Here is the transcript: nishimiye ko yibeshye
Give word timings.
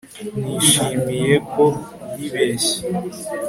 nishimiye 0.43 1.35
ko 1.51 1.65
yibeshye 2.17 2.77